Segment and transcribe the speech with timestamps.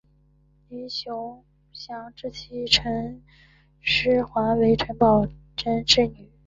[0.67, 3.21] 林熊祥之妻陈
[3.79, 6.31] 师桓为陈宝琛之女。